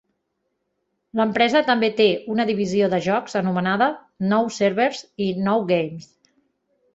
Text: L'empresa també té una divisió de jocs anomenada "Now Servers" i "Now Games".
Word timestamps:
L'empresa 1.19 1.59
també 1.67 1.89
té 1.99 2.07
una 2.35 2.45
divisió 2.51 2.87
de 2.95 3.01
jocs 3.09 3.37
anomenada 3.41 3.91
"Now 4.33 4.49
Servers" 4.57 5.05
i 5.27 5.29
"Now 5.51 5.69
Games". 5.75 6.11